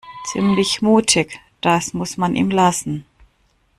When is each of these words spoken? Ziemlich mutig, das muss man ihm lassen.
Ziemlich 0.33 0.81
mutig, 0.81 1.39
das 1.61 1.93
muss 1.93 2.17
man 2.17 2.35
ihm 2.35 2.49
lassen. 2.49 3.05